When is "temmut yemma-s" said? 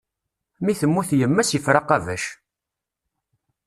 0.79-1.51